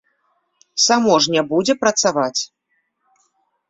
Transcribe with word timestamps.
Само 0.85 1.13
ж 1.25 1.35
не 1.37 1.45
будзе 1.53 1.73
працаваць! 1.85 2.41